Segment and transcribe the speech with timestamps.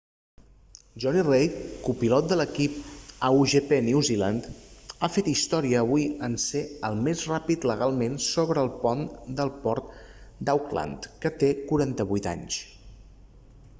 [1.01, 1.57] jonny reid
[1.87, 2.77] copilot de l'equip
[3.27, 4.47] a1gp new zealand
[4.99, 9.03] ha fet història avui en ser el més ràpid legalment sobre el pont
[9.41, 9.91] del port
[10.49, 12.59] d'auckland que té 48 anys